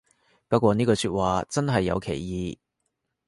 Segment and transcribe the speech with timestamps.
[0.47, 2.57] 不過呢句話真係有歧義